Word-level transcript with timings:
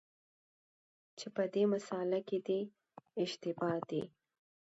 چي 1.17 1.27
په 1.35 1.43
دې 1.53 1.63
مسأله 1.73 2.19
کي 2.27 2.37
دی 2.47 2.61
اشتباه 3.23 3.77
دی، 3.89 4.03